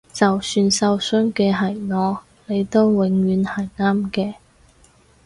[0.11, 4.33] 就算受傷嘅係我你都永遠係啱嘅